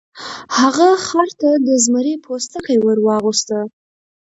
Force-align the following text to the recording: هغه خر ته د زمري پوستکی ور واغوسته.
هغه 0.57 0.87
خر 1.07 1.27
ته 1.41 1.49
د 1.67 1.69
زمري 1.83 2.15
پوستکی 2.23 2.77
ور 2.81 2.97
واغوسته. 3.07 3.57